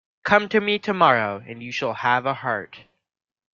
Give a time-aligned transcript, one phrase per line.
[0.23, 2.85] Come to me tomorrow and you shall have a heart.